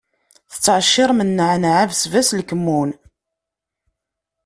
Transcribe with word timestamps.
Tettɛecciṛem 0.51 1.19
nneɛneɛ, 1.29 1.75
abesbas, 1.83 2.29
lkemmun. 2.39 2.89